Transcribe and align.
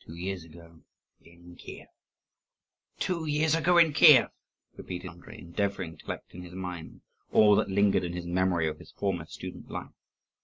"Two 0.00 0.14
years 0.14 0.42
ago 0.42 0.80
in 1.20 1.54
Kief." 1.54 1.86
"Two 2.98 3.24
years 3.26 3.54
ago 3.54 3.78
in 3.78 3.92
Kief!" 3.92 4.26
repeated 4.76 5.10
Andrii, 5.12 5.38
endeavouring 5.38 5.96
to 5.96 6.02
collect 6.04 6.34
in 6.34 6.42
his 6.42 6.54
mind 6.54 7.02
all 7.30 7.54
that 7.54 7.70
lingered 7.70 8.02
in 8.02 8.14
his 8.14 8.26
memory 8.26 8.66
of 8.66 8.80
his 8.80 8.90
former 8.90 9.26
student 9.26 9.70
life. 9.70 9.92